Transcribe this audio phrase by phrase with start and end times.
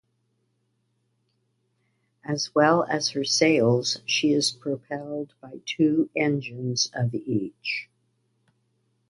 [2.25, 7.87] As well as her sails, she is propelled by two engines of each.